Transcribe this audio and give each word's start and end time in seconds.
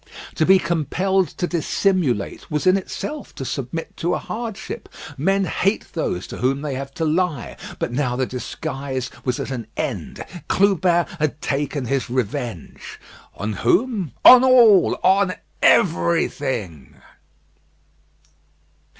To 0.33 0.47
be 0.47 0.57
compelled 0.57 1.27
to 1.37 1.45
dissimulate 1.45 2.49
was 2.49 2.65
in 2.65 2.75
itself 2.75 3.35
to 3.35 3.45
submit 3.45 3.95
to 3.97 4.15
a 4.15 4.17
hardship. 4.17 4.89
Men 5.15 5.45
hate 5.45 5.93
those 5.93 6.25
to 6.25 6.37
whom 6.37 6.61
they 6.63 6.73
have 6.73 6.91
to 6.95 7.05
lie. 7.05 7.55
But 7.77 7.91
now 7.91 8.15
the 8.15 8.25
disguise 8.25 9.11
was 9.23 9.39
at 9.39 9.51
an 9.51 9.67
end. 9.77 10.25
Clubin 10.47 11.05
had 11.19 11.39
taken 11.39 11.85
his 11.85 12.09
revenge. 12.09 12.99
On 13.35 13.53
whom? 13.53 14.13
On 14.25 14.43
all! 14.43 14.97
On 15.03 15.33
everything! 15.61 16.95